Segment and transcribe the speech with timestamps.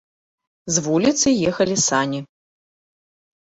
[0.77, 2.19] З вуліцы ехалі сані.